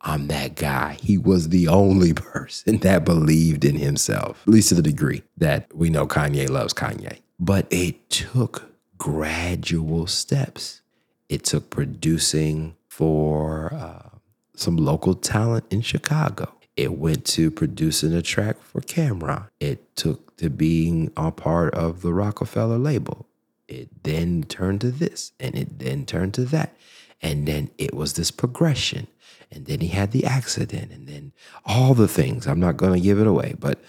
I'm 0.00 0.28
that 0.28 0.56
guy. 0.56 0.98
He 1.00 1.16
was 1.16 1.48
the 1.48 1.68
only 1.68 2.12
person 2.14 2.78
that 2.78 3.04
believed 3.04 3.64
in 3.64 3.76
himself, 3.76 4.42
at 4.46 4.52
least 4.52 4.70
to 4.70 4.74
the 4.74 4.82
degree 4.82 5.22
that 5.38 5.74
we 5.74 5.90
know 5.90 6.06
Kanye 6.06 6.48
loves 6.48 6.74
Kanye. 6.74 7.21
But 7.38 7.66
it 7.70 8.08
took 8.10 8.72
gradual 8.98 10.06
steps. 10.06 10.80
It 11.28 11.44
took 11.44 11.70
producing 11.70 12.76
for 12.88 13.72
uh, 13.74 14.18
some 14.54 14.76
local 14.76 15.14
talent 15.14 15.64
in 15.70 15.80
Chicago. 15.80 16.54
It 16.76 16.98
went 16.98 17.24
to 17.26 17.50
producing 17.50 18.14
a 18.14 18.22
track 18.22 18.62
for 18.62 18.80
Cam'ron. 18.80 19.48
It 19.60 19.94
took 19.96 20.36
to 20.36 20.48
being 20.48 21.10
a 21.16 21.30
part 21.30 21.74
of 21.74 22.02
the 22.02 22.12
Roc-A-Fella 22.12 22.76
label. 22.76 23.26
It 23.68 24.04
then 24.04 24.44
turned 24.44 24.80
to 24.82 24.90
this 24.90 25.32
and 25.40 25.54
it 25.54 25.78
then 25.78 26.06
turned 26.06 26.34
to 26.34 26.44
that. 26.46 26.76
And 27.20 27.46
then 27.46 27.70
it 27.78 27.94
was 27.94 28.14
this 28.14 28.30
progression. 28.30 29.06
And 29.50 29.66
then 29.66 29.80
he 29.80 29.88
had 29.88 30.12
the 30.12 30.24
accident 30.24 30.92
and 30.92 31.06
then 31.06 31.32
all 31.66 31.94
the 31.94 32.08
things. 32.08 32.46
I'm 32.46 32.60
not 32.60 32.76
going 32.76 32.94
to 32.94 33.00
give 33.00 33.18
it 33.18 33.26
away, 33.26 33.54
but 33.58 33.82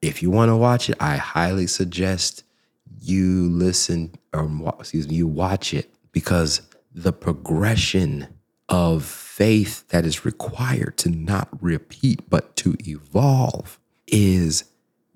if 0.00 0.22
you 0.22 0.30
want 0.30 0.50
to 0.50 0.56
watch 0.56 0.88
it, 0.88 0.96
I 1.00 1.16
highly 1.16 1.66
suggest 1.66 2.43
you 3.08 3.48
listen 3.50 4.14
or 4.32 4.50
excuse 4.78 5.08
me, 5.08 5.16
you 5.16 5.26
watch 5.26 5.74
it 5.74 5.90
because 6.12 6.62
the 6.94 7.12
progression 7.12 8.28
of 8.68 9.04
faith 9.04 9.88
that 9.88 10.06
is 10.06 10.24
required 10.24 10.96
to 10.96 11.10
not 11.10 11.48
repeat 11.60 12.28
but 12.30 12.56
to 12.56 12.76
evolve 12.86 13.78
is 14.06 14.64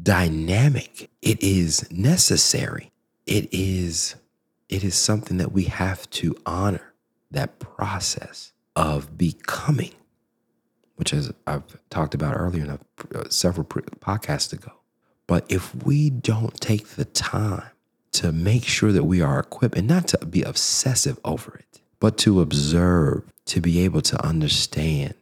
dynamic. 0.02 1.10
It 1.22 1.42
is 1.42 1.90
necessary. 1.90 2.92
It 3.26 3.48
is 3.52 4.16
it 4.68 4.84
is 4.84 4.94
something 4.94 5.38
that 5.38 5.52
we 5.52 5.64
have 5.64 6.08
to 6.10 6.36
honor 6.44 6.92
that 7.30 7.58
process 7.58 8.52
of 8.76 9.16
becoming 9.16 9.92
which 10.96 11.12
is 11.12 11.32
I've 11.46 11.62
talked 11.90 12.14
about 12.14 12.36
earlier 12.36 12.64
in 12.64 12.70
a, 12.70 13.30
several 13.30 13.64
podcasts 13.64 14.52
ago. 14.52 14.72
But 15.28 15.46
if 15.48 15.74
we 15.84 16.10
don't 16.10 16.60
take 16.60 16.88
the 16.88 17.04
time 17.04 17.70
to 18.12 18.32
make 18.32 18.64
sure 18.64 18.92
that 18.92 19.04
we 19.04 19.20
are 19.20 19.40
equipped 19.40 19.76
and 19.76 19.88
not 19.88 20.08
to 20.08 20.26
be 20.26 20.42
obsessive 20.42 21.18
over 21.24 21.56
it, 21.58 21.80
but 22.00 22.18
to 22.18 22.40
observe, 22.40 23.22
to 23.46 23.60
be 23.60 23.80
able 23.80 24.02
to 24.02 24.24
understand, 24.24 25.14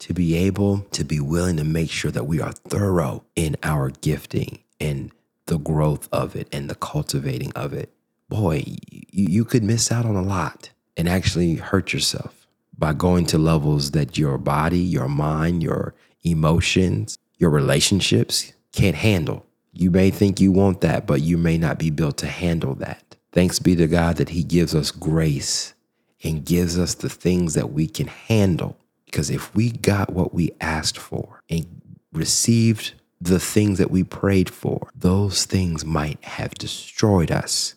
to 0.00 0.12
be 0.12 0.34
able 0.34 0.80
to 0.90 1.04
be 1.04 1.20
willing 1.20 1.56
to 1.56 1.64
make 1.64 1.90
sure 1.90 2.10
that 2.10 2.26
we 2.26 2.40
are 2.40 2.52
thorough 2.52 3.24
in 3.36 3.56
our 3.62 3.90
gifting 3.90 4.58
and 4.80 5.10
the 5.46 5.58
growth 5.58 6.08
of 6.12 6.34
it 6.36 6.48
and 6.52 6.68
the 6.68 6.74
cultivating 6.74 7.52
of 7.52 7.72
it. 7.72 7.90
Boy, 8.28 8.64
you, 8.90 9.44
could 9.44 9.62
miss 9.62 9.92
out 9.92 10.06
on 10.06 10.16
a 10.16 10.22
lot 10.22 10.70
and 10.96 11.08
actually 11.08 11.56
hurt 11.56 11.92
yourself 11.92 12.46
by 12.76 12.92
going 12.92 13.26
to 13.26 13.38
levels 13.38 13.92
that 13.92 14.18
your 14.18 14.38
body, 14.38 14.78
your 14.78 15.08
mind, 15.08 15.62
your 15.62 15.94
emotions, 16.22 17.18
your 17.38 17.50
relationships 17.50 18.52
can't 18.72 18.96
handle. 18.96 19.46
You 19.74 19.90
may 19.90 20.10
think 20.10 20.40
you 20.40 20.52
want 20.52 20.80
that, 20.82 21.06
but 21.06 21.20
you 21.20 21.36
may 21.36 21.58
not 21.58 21.78
be 21.78 21.90
built 21.90 22.16
to 22.18 22.28
handle 22.28 22.76
that. 22.76 23.16
Thanks 23.32 23.58
be 23.58 23.74
to 23.74 23.88
God 23.88 24.16
that 24.16 24.28
He 24.28 24.44
gives 24.44 24.74
us 24.74 24.92
grace 24.92 25.74
and 26.22 26.44
gives 26.44 26.78
us 26.78 26.94
the 26.94 27.08
things 27.08 27.54
that 27.54 27.72
we 27.72 27.88
can 27.88 28.06
handle. 28.06 28.78
Because 29.04 29.30
if 29.30 29.54
we 29.54 29.70
got 29.70 30.12
what 30.12 30.32
we 30.32 30.52
asked 30.60 30.96
for 30.96 31.42
and 31.50 31.66
received 32.12 32.94
the 33.20 33.40
things 33.40 33.78
that 33.78 33.90
we 33.90 34.04
prayed 34.04 34.48
for, 34.48 34.90
those 34.94 35.44
things 35.44 35.84
might 35.84 36.22
have 36.24 36.54
destroyed 36.54 37.32
us 37.32 37.74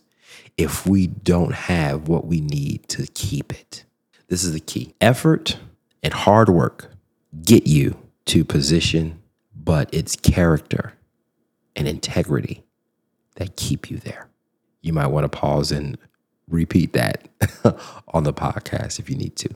if 0.56 0.86
we 0.86 1.08
don't 1.08 1.54
have 1.54 2.08
what 2.08 2.28
we 2.28 2.42
need 2.42 2.88
to 2.90 3.08
keep 3.08 3.52
it. 3.52 3.86
This 4.28 4.44
is 4.44 4.54
the 4.54 4.60
key 4.60 4.94
effort 5.02 5.58
and 6.04 6.14
hard 6.14 6.50
work 6.50 6.92
get 7.44 7.66
you 7.66 7.98
to 8.26 8.44
position, 8.46 9.22
but 9.56 9.90
it's 9.94 10.16
character 10.16 10.94
and 11.78 11.88
integrity 11.88 12.64
that 13.36 13.56
keep 13.56 13.90
you 13.90 13.98
there. 13.98 14.28
You 14.82 14.92
might 14.94 15.08
want 15.08 15.32
to 15.32 15.38
pause 15.38 15.72
and 15.72 15.98
repeat 16.50 16.94
that 16.94 17.30
on 18.10 18.24
the 18.24 18.34
podcast 18.34 19.00
if 19.00 19.10
you 19.10 19.16
need 19.16 19.36
to. 19.38 19.50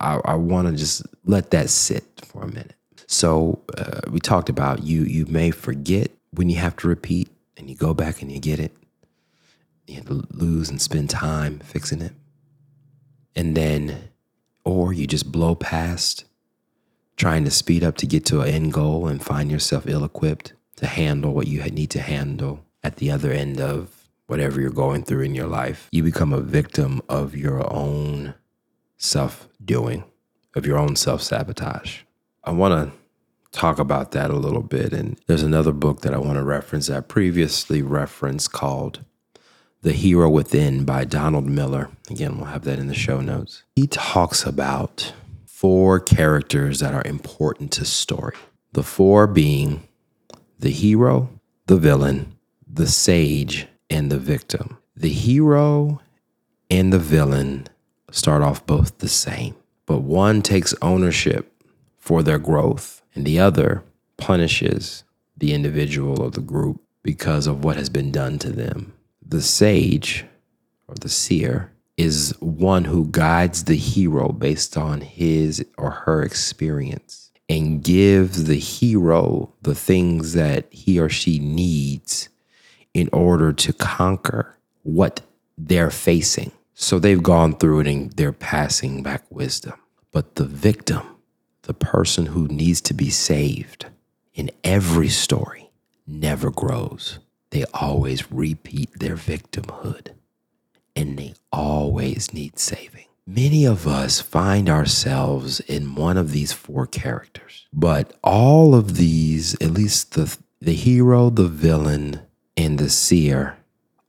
I, 0.00 0.20
I 0.24 0.34
want 0.34 0.68
to 0.68 0.74
just 0.74 1.06
let 1.24 1.50
that 1.50 1.70
sit 1.70 2.04
for 2.24 2.42
a 2.42 2.48
minute. 2.48 2.74
So 3.06 3.62
uh, 3.76 4.00
we 4.10 4.18
talked 4.18 4.48
about 4.48 4.82
you. 4.82 5.02
You 5.02 5.26
may 5.26 5.50
forget 5.50 6.10
when 6.32 6.50
you 6.50 6.56
have 6.56 6.76
to 6.76 6.88
repeat, 6.88 7.28
and 7.56 7.68
you 7.68 7.76
go 7.76 7.94
back 7.94 8.22
and 8.22 8.30
you 8.30 8.38
get 8.38 8.58
it. 8.58 8.72
You 9.86 9.96
have 9.96 10.06
to 10.06 10.24
lose 10.30 10.68
and 10.68 10.80
spend 10.80 11.10
time 11.10 11.60
fixing 11.60 12.02
it, 12.02 12.12
and 13.34 13.56
then, 13.56 14.10
or 14.64 14.92
you 14.92 15.06
just 15.06 15.32
blow 15.32 15.54
past, 15.54 16.24
trying 17.16 17.44
to 17.44 17.50
speed 17.50 17.82
up 17.82 17.96
to 17.98 18.06
get 18.06 18.24
to 18.26 18.40
an 18.42 18.48
end 18.48 18.72
goal 18.72 19.08
and 19.08 19.22
find 19.22 19.50
yourself 19.50 19.86
ill-equipped 19.86 20.52
to 20.78 20.86
handle 20.86 21.34
what 21.34 21.48
you 21.48 21.62
need 21.64 21.90
to 21.90 22.00
handle 22.00 22.64
at 22.82 22.96
the 22.96 23.10
other 23.10 23.32
end 23.32 23.60
of 23.60 24.08
whatever 24.28 24.60
you're 24.60 24.70
going 24.70 25.02
through 25.02 25.22
in 25.22 25.34
your 25.34 25.48
life. 25.48 25.88
You 25.90 26.02
become 26.04 26.32
a 26.32 26.40
victim 26.40 27.02
of 27.08 27.34
your 27.34 27.70
own 27.72 28.34
self 28.96 29.48
doing, 29.64 30.04
of 30.54 30.64
your 30.64 30.78
own 30.78 30.94
self 30.94 31.20
sabotage. 31.22 32.02
I 32.44 32.52
want 32.52 32.92
to 32.92 32.96
talk 33.58 33.80
about 33.80 34.12
that 34.12 34.30
a 34.30 34.36
little 34.36 34.62
bit. 34.62 34.92
And 34.92 35.18
there's 35.26 35.42
another 35.42 35.72
book 35.72 36.02
that 36.02 36.14
I 36.14 36.18
want 36.18 36.34
to 36.34 36.44
reference 36.44 36.86
that 36.86 36.96
I 36.96 37.00
previously 37.00 37.82
referenced 37.82 38.52
called 38.52 39.04
The 39.82 39.92
Hero 39.92 40.30
Within 40.30 40.84
by 40.84 41.04
Donald 41.04 41.46
Miller. 41.46 41.90
Again, 42.08 42.36
we'll 42.36 42.46
have 42.46 42.64
that 42.64 42.78
in 42.78 42.86
the 42.86 42.94
show 42.94 43.20
notes. 43.20 43.64
He 43.74 43.88
talks 43.88 44.46
about 44.46 45.12
four 45.44 45.98
characters 45.98 46.78
that 46.78 46.94
are 46.94 47.02
important 47.04 47.72
to 47.72 47.84
story. 47.84 48.36
The 48.74 48.84
four 48.84 49.26
being 49.26 49.87
the 50.58 50.70
hero, 50.70 51.30
the 51.66 51.76
villain, 51.76 52.34
the 52.66 52.86
sage, 52.86 53.66
and 53.88 54.10
the 54.10 54.18
victim. 54.18 54.78
The 54.96 55.08
hero 55.08 56.00
and 56.70 56.92
the 56.92 56.98
villain 56.98 57.66
start 58.10 58.42
off 58.42 58.66
both 58.66 58.98
the 58.98 59.08
same, 59.08 59.54
but 59.86 60.00
one 60.00 60.42
takes 60.42 60.74
ownership 60.82 61.52
for 61.96 62.22
their 62.22 62.38
growth, 62.38 63.02
and 63.14 63.24
the 63.24 63.38
other 63.38 63.84
punishes 64.16 65.04
the 65.36 65.52
individual 65.52 66.20
or 66.20 66.30
the 66.30 66.40
group 66.40 66.80
because 67.02 67.46
of 67.46 67.64
what 67.64 67.76
has 67.76 67.88
been 67.88 68.10
done 68.10 68.38
to 68.40 68.50
them. 68.50 68.92
The 69.24 69.42
sage 69.42 70.24
or 70.88 70.94
the 70.96 71.08
seer 71.08 71.72
is 71.96 72.34
one 72.40 72.84
who 72.84 73.08
guides 73.10 73.64
the 73.64 73.76
hero 73.76 74.30
based 74.30 74.76
on 74.76 75.00
his 75.00 75.64
or 75.76 75.90
her 75.90 76.22
experience 76.22 77.27
and 77.48 77.82
gives 77.82 78.44
the 78.44 78.58
hero 78.58 79.52
the 79.62 79.74
things 79.74 80.34
that 80.34 80.66
he 80.70 81.00
or 81.00 81.08
she 81.08 81.38
needs 81.38 82.28
in 82.92 83.08
order 83.12 83.52
to 83.52 83.72
conquer 83.72 84.56
what 84.82 85.22
they're 85.56 85.90
facing. 85.90 86.52
So 86.74 86.98
they've 86.98 87.22
gone 87.22 87.56
through 87.56 87.80
it 87.80 87.86
and 87.88 88.12
they're 88.12 88.32
passing 88.32 89.02
back 89.02 89.24
wisdom. 89.30 89.74
But 90.12 90.36
the 90.36 90.44
victim, 90.44 91.02
the 91.62 91.74
person 91.74 92.26
who 92.26 92.46
needs 92.48 92.80
to 92.82 92.94
be 92.94 93.10
saved 93.10 93.86
in 94.34 94.50
every 94.62 95.08
story, 95.08 95.70
never 96.06 96.50
grows. 96.50 97.18
They 97.50 97.64
always 97.74 98.30
repeat 98.30 98.90
their 98.98 99.16
victimhood 99.16 100.12
and 100.94 101.18
they 101.18 101.34
always 101.52 102.32
need 102.32 102.58
saving. 102.58 103.07
Many 103.30 103.66
of 103.66 103.86
us 103.86 104.22
find 104.22 104.70
ourselves 104.70 105.60
in 105.60 105.94
one 105.94 106.16
of 106.16 106.32
these 106.32 106.54
four 106.54 106.86
characters, 106.86 107.66
but 107.74 108.14
all 108.24 108.74
of 108.74 108.96
these, 108.96 109.52
at 109.56 109.72
least 109.72 110.14
the, 110.14 110.34
the 110.62 110.72
hero, 110.72 111.28
the 111.28 111.46
villain, 111.46 112.22
and 112.56 112.78
the 112.78 112.88
seer, 112.88 113.58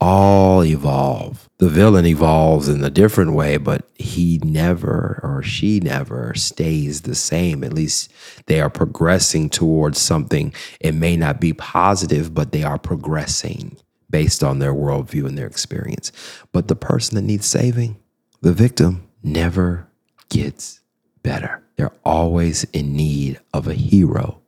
all 0.00 0.64
evolve. 0.64 1.50
The 1.58 1.68
villain 1.68 2.06
evolves 2.06 2.66
in 2.66 2.82
a 2.82 2.88
different 2.88 3.34
way, 3.34 3.58
but 3.58 3.86
he 3.94 4.40
never 4.42 5.20
or 5.22 5.42
she 5.42 5.80
never 5.80 6.32
stays 6.34 7.02
the 7.02 7.14
same. 7.14 7.62
At 7.62 7.74
least 7.74 8.10
they 8.46 8.58
are 8.58 8.70
progressing 8.70 9.50
towards 9.50 10.00
something. 10.00 10.54
It 10.80 10.94
may 10.94 11.18
not 11.18 11.42
be 11.42 11.52
positive, 11.52 12.32
but 12.32 12.52
they 12.52 12.62
are 12.62 12.78
progressing 12.78 13.76
based 14.08 14.42
on 14.42 14.60
their 14.60 14.72
worldview 14.72 15.26
and 15.26 15.36
their 15.36 15.46
experience. 15.46 16.10
But 16.52 16.68
the 16.68 16.74
person 16.74 17.16
that 17.16 17.22
needs 17.22 17.44
saving, 17.44 17.98
the 18.40 18.54
victim, 18.54 19.06
never 19.22 19.88
gets 20.28 20.80
better. 21.22 21.62
They're 21.76 21.92
always 22.04 22.64
in 22.72 22.94
need 22.94 23.40
of 23.52 23.66
a 23.66 23.74
hero 23.74 24.40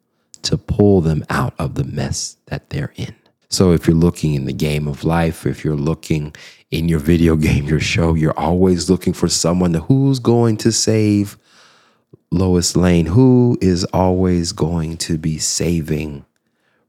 to 0.42 0.58
pull 0.58 1.00
them 1.00 1.24
out 1.30 1.54
of 1.58 1.74
the 1.74 1.84
mess 1.84 2.36
that 2.46 2.70
they're 2.70 2.92
in. 2.96 3.14
So 3.48 3.72
if 3.72 3.86
you're 3.86 3.96
looking 3.96 4.34
in 4.34 4.46
the 4.46 4.52
game 4.52 4.88
of 4.88 5.04
life, 5.04 5.46
if 5.46 5.64
you're 5.64 5.76
looking 5.76 6.34
in 6.70 6.88
your 6.88 6.98
video 6.98 7.36
game, 7.48 7.66
your 7.66 7.80
show, 7.80 8.14
you're 8.14 8.38
always 8.38 8.90
looking 8.90 9.12
for 9.12 9.28
someone 9.28 9.74
who's 9.74 10.18
going 10.18 10.56
to 10.58 10.72
save 10.72 11.38
Lois 12.30 12.74
Lane, 12.76 13.06
who 13.06 13.58
is 13.60 13.84
always 13.92 14.52
going 14.52 14.96
to 14.98 15.18
be 15.18 15.38
saving 15.38 16.24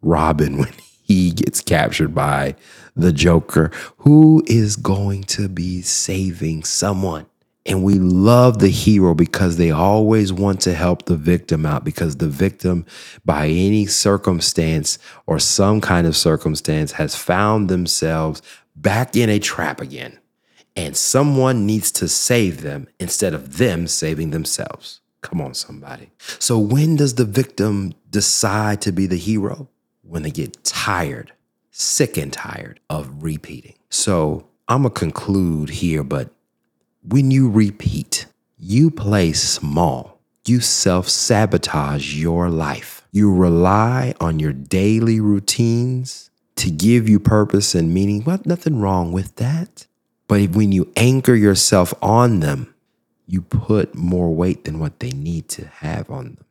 Robin 0.02 0.58
when 0.58 0.74
he 1.04 1.32
gets 1.32 1.60
captured 1.62 2.16
by 2.16 2.56
the 2.96 3.12
Joker, 3.12 3.70
who 3.98 4.42
is 4.48 4.76
going 4.76 5.24
to 5.24 5.50
be 5.50 5.82
saving 5.82 6.64
someone. 6.64 7.26
And 7.66 7.84
we 7.84 7.96
love 7.96 8.60
the 8.60 8.70
hero 8.70 9.16
because 9.16 9.56
they 9.56 9.72
always 9.72 10.34
want 10.34 10.60
to 10.62 10.74
help 10.74 11.06
the 11.06 11.16
victim 11.16 11.66
out 11.66 11.86
because 11.86 12.18
the 12.18 12.28
victim, 12.28 12.86
by 13.24 13.48
any 13.48 13.86
circumstance 13.86 15.00
or 15.28 15.40
some 15.40 15.80
kind 15.80 16.06
of 16.06 16.18
circumstance, 16.18 16.94
has 16.94 17.16
found 17.16 17.70
themselves 17.70 18.42
back 18.76 19.16
in 19.16 19.30
a 19.30 19.40
trap 19.40 19.80
again. 19.80 20.20
And 20.76 20.98
someone 20.98 21.66
needs 21.66 21.92
to 21.94 22.08
save 22.08 22.62
them 22.62 22.88
instead 23.00 23.34
of 23.34 23.58
them 23.58 23.88
saving 23.88 24.32
themselves. 24.32 25.00
Come 25.22 25.40
on, 25.40 25.54
somebody. 25.54 26.10
So, 26.40 26.60
when 26.60 26.98
does 26.98 27.16
the 27.16 27.26
victim 27.26 27.94
decide 28.10 28.82
to 28.82 28.92
be 28.92 29.06
the 29.06 29.18
hero? 29.18 29.70
When 30.02 30.24
they 30.24 30.32
get 30.32 30.64
tired, 30.66 31.32
sick 31.72 32.18
and 32.18 32.34
tired 32.34 32.82
of 32.90 33.24
repeating. 33.24 33.76
So, 33.90 34.48
I'm 34.68 34.82
going 34.82 34.94
to 34.94 35.00
conclude 35.00 35.70
here, 35.70 36.04
but 36.04 36.34
when 37.06 37.32
you 37.32 37.50
repeat, 37.50 38.26
you 38.58 38.90
play 38.90 39.34
small. 39.34 40.20
You 40.46 40.60
self 40.60 41.08
sabotage 41.10 42.16
your 42.16 42.50
life. 42.50 43.08
You 43.12 43.34
rely 43.34 44.14
on 44.20 44.40
your 44.40 44.54
daily 44.54 45.20
routines 45.20 46.30
to 46.56 46.70
give 46.70 47.08
you 47.08 47.20
purpose 47.20 47.76
and 47.76 47.94
meaning. 47.94 48.24
Well, 48.24 48.42
nothing 48.46 48.80
wrong 48.80 49.12
with 49.12 49.36
that. 49.38 49.88
But 50.28 50.52
when 50.52 50.72
you 50.72 50.92
anchor 50.96 51.36
yourself 51.36 51.94
on 52.02 52.40
them, 52.40 52.74
you 53.28 53.42
put 53.42 53.96
more 53.96 54.34
weight 54.34 54.66
than 54.66 54.80
what 54.80 55.00
they 55.00 55.12
need 55.12 55.48
to 55.50 55.66
have 55.66 56.10
on 56.10 56.26
them. 56.36 56.46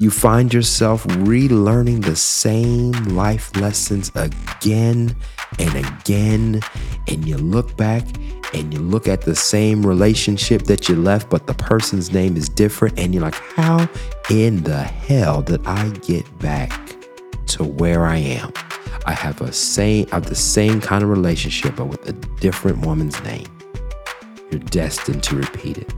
You 0.00 0.12
find 0.12 0.54
yourself 0.54 1.02
relearning 1.08 2.04
the 2.04 2.14
same 2.14 2.92
life 3.16 3.56
lessons 3.56 4.12
again 4.14 5.16
and 5.58 5.74
again. 5.74 6.60
And 7.08 7.26
you 7.26 7.36
look 7.36 7.76
back 7.76 8.06
and 8.54 8.72
you 8.72 8.78
look 8.78 9.08
at 9.08 9.22
the 9.22 9.34
same 9.34 9.84
relationship 9.84 10.62
that 10.66 10.88
you 10.88 10.94
left, 10.94 11.28
but 11.28 11.48
the 11.48 11.54
person's 11.54 12.12
name 12.12 12.36
is 12.36 12.48
different. 12.48 12.96
And 12.96 13.12
you're 13.12 13.24
like, 13.24 13.34
how 13.34 13.88
in 14.30 14.62
the 14.62 14.84
hell 14.84 15.42
did 15.42 15.66
I 15.66 15.88
get 15.90 16.38
back 16.38 16.94
to 17.46 17.64
where 17.64 18.06
I 18.06 18.18
am? 18.18 18.52
I 19.04 19.14
have 19.14 19.40
a 19.40 19.52
same 19.52 20.06
have 20.10 20.26
the 20.26 20.36
same 20.36 20.80
kind 20.80 21.02
of 21.02 21.10
relationship, 21.10 21.74
but 21.74 21.86
with 21.86 22.08
a 22.08 22.12
different 22.38 22.86
woman's 22.86 23.20
name. 23.24 23.48
You're 24.52 24.60
destined 24.60 25.24
to 25.24 25.34
repeat 25.34 25.78
it. 25.78 25.92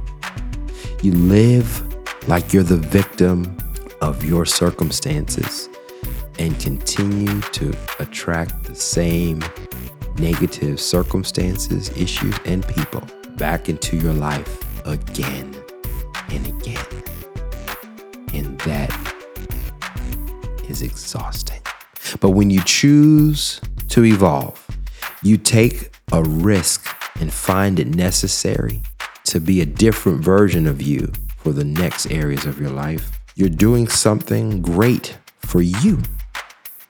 You 1.02 1.12
live 1.12 1.86
like 2.28 2.54
you're 2.54 2.62
the 2.62 2.78
victim 2.78 3.58
of 4.00 4.24
your 4.24 4.46
circumstances 4.46 5.68
and 6.38 6.58
continue 6.58 7.40
to 7.40 7.76
attract 7.98 8.64
the 8.64 8.74
same 8.74 9.44
negative 10.16 10.80
circumstances, 10.80 11.90
issues, 11.96 12.34
and 12.44 12.66
people 12.68 13.02
back 13.36 13.68
into 13.68 13.96
your 13.96 14.12
life 14.12 14.86
again 14.86 15.54
and 16.30 16.46
again. 16.46 16.86
And 18.32 18.58
that 18.60 18.90
is 20.68 20.82
exhausting. 20.82 21.60
But 22.20 22.30
when 22.30 22.50
you 22.50 22.62
choose 22.64 23.60
to 23.88 24.04
evolve, 24.04 24.66
you 25.22 25.36
take 25.36 25.94
a 26.12 26.22
risk 26.22 26.86
and 27.20 27.32
find 27.32 27.78
it 27.78 27.88
necessary 27.88 28.82
to 29.24 29.40
be 29.40 29.60
a 29.60 29.66
different 29.66 30.22
version 30.22 30.66
of 30.66 30.80
you 30.80 31.12
for 31.36 31.52
the 31.52 31.64
next 31.64 32.10
areas 32.10 32.46
of 32.46 32.60
your 32.60 32.70
life. 32.70 33.19
You're 33.36 33.48
doing 33.48 33.88
something 33.88 34.60
great 34.60 35.16
for 35.38 35.62
you. 35.62 36.02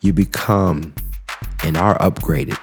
You 0.00 0.12
become 0.12 0.94
and 1.62 1.76
are 1.76 1.98
upgraded 1.98 2.58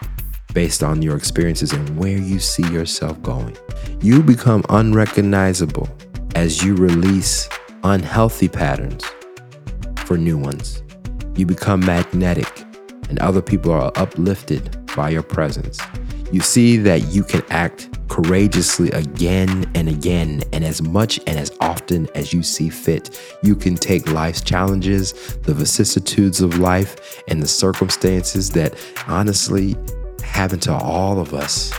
based 0.54 0.82
on 0.82 1.04
your 1.04 1.16
experiences 1.16 1.72
and 1.72 1.98
where 1.98 2.18
you 2.18 2.40
see 2.40 2.68
yourself 2.72 3.22
going. 3.22 3.56
You 4.02 4.24
become 4.24 4.64
unrecognizable 4.70 5.88
as 6.34 6.64
you 6.64 6.76
release 6.76 7.48
unhealthy 7.84 8.48
patterns 8.48 9.06
for 10.06 10.18
new 10.18 10.38
ones. 10.38 10.82
You 11.36 11.46
become 11.46 11.82
magnetic, 11.82 12.66
and 13.10 13.20
other 13.20 13.44
people 13.44 13.72
are 13.72 13.92
uplifted 13.96 14.76
by 14.96 15.12
your 15.12 15.22
presence. 15.22 15.80
You 16.32 16.42
see 16.42 16.78
that 16.78 17.08
you 17.08 17.24
can 17.24 17.42
act 17.50 17.90
courageously 18.10 18.90
again 18.92 19.70
and 19.76 19.88
again, 19.88 20.44
and 20.52 20.66
as 20.66 20.82
much 20.82 21.20
and 21.28 21.38
as 21.38 21.56
often 21.62 22.08
as 22.16 22.34
you 22.34 22.44
see 22.44 22.70
fit. 22.70 23.20
You 23.44 23.56
can 23.56 23.76
take 23.76 24.12
life's 24.12 24.42
challenges, 24.42 25.14
the 25.44 25.54
vicissitudes 25.54 26.42
of 26.42 26.58
life, 26.58 27.24
and 27.28 27.42
the 27.42 27.48
circumstances 27.48 28.50
that 28.52 28.76
honestly 29.08 29.76
happen 30.24 30.60
to 30.62 30.74
all 30.74 31.20
of 31.20 31.34
us, 31.34 31.74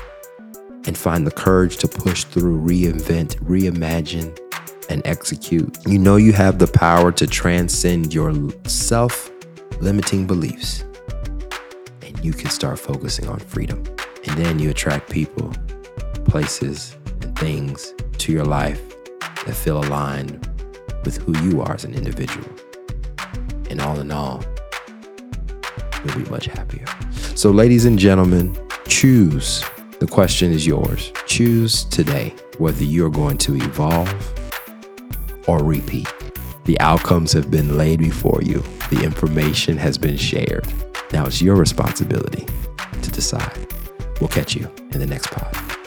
and 0.87 0.96
find 0.96 1.26
the 1.26 1.30
courage 1.30 1.76
to 1.78 1.88
push 1.88 2.24
through, 2.24 2.61
reinvent, 2.61 3.37
reimagine, 3.40 4.38
and 4.88 5.02
execute. 5.06 5.76
You 5.87 5.98
know 5.98 6.16
you 6.16 6.32
have 6.32 6.58
the 6.58 6.66
power 6.66 7.12
to 7.12 7.26
transcend 7.26 8.14
your 8.14 8.32
self 8.64 9.30
limiting 9.80 10.26
beliefs, 10.26 10.84
and 12.02 12.24
you 12.24 12.32
can 12.32 12.48
start 12.48 12.78
focusing 12.78 13.28
on 13.28 13.38
freedom. 13.38 13.84
And 14.28 14.36
then 14.36 14.58
you 14.58 14.68
attract 14.68 15.10
people, 15.10 15.50
places, 16.26 16.94
and 17.22 17.36
things 17.38 17.94
to 18.18 18.30
your 18.30 18.44
life 18.44 18.82
that 19.46 19.54
feel 19.54 19.78
aligned 19.78 20.46
with 21.06 21.16
who 21.16 21.34
you 21.48 21.62
are 21.62 21.72
as 21.72 21.84
an 21.84 21.94
individual. 21.94 22.46
And 23.70 23.80
all 23.80 23.98
in 23.98 24.10
all, 24.10 24.44
you'll 26.04 26.22
be 26.22 26.28
much 26.30 26.44
happier. 26.44 26.84
So, 27.36 27.50
ladies 27.50 27.86
and 27.86 27.98
gentlemen, 27.98 28.54
choose. 28.86 29.64
The 29.98 30.06
question 30.06 30.52
is 30.52 30.66
yours. 30.66 31.10
Choose 31.26 31.84
today 31.84 32.34
whether 32.58 32.84
you're 32.84 33.08
going 33.08 33.38
to 33.38 33.56
evolve 33.56 34.14
or 35.48 35.64
repeat. 35.64 36.12
The 36.66 36.78
outcomes 36.80 37.32
have 37.32 37.50
been 37.50 37.78
laid 37.78 38.00
before 38.00 38.40
you, 38.42 38.62
the 38.90 39.02
information 39.02 39.78
has 39.78 39.96
been 39.96 40.18
shared. 40.18 40.70
Now 41.14 41.24
it's 41.24 41.40
your 41.40 41.56
responsibility 41.56 42.46
to 43.00 43.10
decide. 43.10 43.77
We'll 44.20 44.28
catch 44.28 44.54
you 44.57 44.68
in 44.92 44.98
the 44.98 45.07
next 45.07 45.31
pod. 45.31 45.77